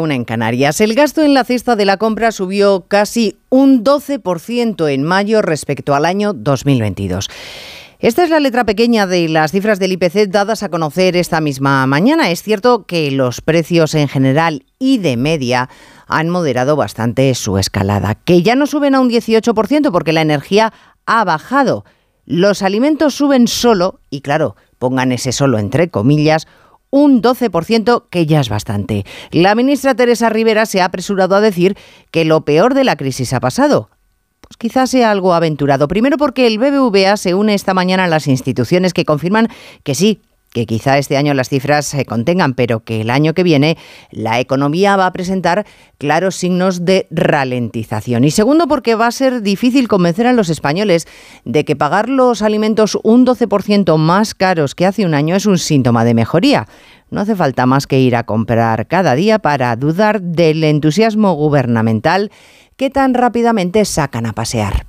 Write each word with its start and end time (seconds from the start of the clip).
una 0.00 0.14
en 0.14 0.24
Canarias. 0.24 0.80
El 0.80 0.94
gasto 0.94 1.22
en 1.22 1.34
la 1.34 1.44
cesta 1.44 1.76
de 1.76 1.84
la 1.84 1.96
compra 1.96 2.32
subió 2.32 2.84
casi 2.88 3.36
un 3.48 3.84
12% 3.84 4.90
en 4.90 5.02
mayo 5.02 5.42
respecto 5.42 5.94
al 5.94 6.04
año 6.04 6.32
2022. 6.32 7.28
Esta 7.98 8.24
es 8.24 8.30
la 8.30 8.40
letra 8.40 8.64
pequeña 8.64 9.06
de 9.06 9.26
las 9.28 9.52
cifras 9.52 9.78
del 9.78 9.92
IPC 9.92 10.28
dadas 10.28 10.62
a 10.62 10.68
conocer 10.68 11.16
esta 11.16 11.40
misma 11.40 11.86
mañana. 11.86 12.30
Es 12.30 12.42
cierto 12.42 12.84
que 12.84 13.10
los 13.10 13.40
precios 13.40 13.94
en 13.94 14.08
general 14.08 14.66
y 14.78 14.98
de 14.98 15.16
media 15.16 15.70
han 16.06 16.28
moderado 16.28 16.76
bastante 16.76 17.34
su 17.34 17.56
escalada, 17.56 18.14
que 18.14 18.42
ya 18.42 18.54
no 18.54 18.66
suben 18.66 18.94
a 18.94 19.00
un 19.00 19.08
18% 19.08 19.90
porque 19.92 20.12
la 20.12 20.20
energía 20.20 20.74
ha 21.06 21.24
bajado. 21.24 21.86
Los 22.26 22.62
alimentos 22.62 23.14
suben 23.14 23.48
solo, 23.48 24.00
y 24.10 24.20
claro, 24.20 24.56
pongan 24.78 25.10
ese 25.12 25.32
solo 25.32 25.58
entre 25.58 25.88
comillas, 25.88 26.46
un 26.90 27.22
12%, 27.22 28.04
que 28.10 28.26
ya 28.26 28.40
es 28.40 28.48
bastante. 28.48 29.04
La 29.30 29.54
ministra 29.54 29.94
Teresa 29.94 30.28
Rivera 30.28 30.66
se 30.66 30.80
ha 30.80 30.86
apresurado 30.86 31.34
a 31.34 31.40
decir 31.40 31.76
que 32.10 32.24
lo 32.24 32.44
peor 32.44 32.74
de 32.74 32.84
la 32.84 32.96
crisis 32.96 33.32
ha 33.32 33.40
pasado. 33.40 33.90
Pues 34.40 34.56
quizás 34.56 34.90
sea 34.90 35.10
algo 35.10 35.34
aventurado. 35.34 35.88
Primero 35.88 36.18
porque 36.18 36.46
el 36.46 36.58
BBVA 36.58 37.16
se 37.16 37.34
une 37.34 37.54
esta 37.54 37.74
mañana 37.74 38.04
a 38.04 38.08
las 38.08 38.28
instituciones 38.28 38.94
que 38.94 39.04
confirman 39.04 39.48
que 39.82 39.94
sí, 39.94 40.20
que 40.56 40.64
quizá 40.64 40.96
este 40.96 41.18
año 41.18 41.34
las 41.34 41.50
cifras 41.50 41.84
se 41.84 42.06
contengan, 42.06 42.54
pero 42.54 42.80
que 42.80 43.02
el 43.02 43.10
año 43.10 43.34
que 43.34 43.42
viene 43.42 43.76
la 44.10 44.40
economía 44.40 44.96
va 44.96 45.04
a 45.04 45.12
presentar 45.12 45.66
claros 45.98 46.34
signos 46.34 46.86
de 46.86 47.06
ralentización. 47.10 48.24
Y 48.24 48.30
segundo, 48.30 48.66
porque 48.66 48.94
va 48.94 49.08
a 49.08 49.10
ser 49.10 49.42
difícil 49.42 49.86
convencer 49.86 50.26
a 50.26 50.32
los 50.32 50.48
españoles 50.48 51.06
de 51.44 51.66
que 51.66 51.76
pagar 51.76 52.08
los 52.08 52.40
alimentos 52.40 52.98
un 53.02 53.26
12% 53.26 53.98
más 53.98 54.34
caros 54.34 54.74
que 54.74 54.86
hace 54.86 55.04
un 55.04 55.12
año 55.12 55.36
es 55.36 55.44
un 55.44 55.58
síntoma 55.58 56.06
de 56.06 56.14
mejoría. 56.14 56.66
No 57.10 57.20
hace 57.20 57.36
falta 57.36 57.66
más 57.66 57.86
que 57.86 58.00
ir 58.00 58.16
a 58.16 58.24
comprar 58.24 58.86
cada 58.86 59.14
día 59.14 59.38
para 59.38 59.76
dudar 59.76 60.22
del 60.22 60.64
entusiasmo 60.64 61.34
gubernamental 61.34 62.30
que 62.78 62.88
tan 62.88 63.12
rápidamente 63.12 63.84
sacan 63.84 64.24
a 64.24 64.32
pasear. 64.32 64.86